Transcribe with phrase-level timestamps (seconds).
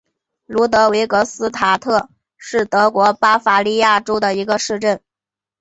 [0.47, 4.99] 卢德维格斯塔特是德国巴伐利亚州的一个市镇。